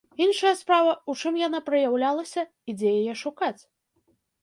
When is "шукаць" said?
3.25-3.57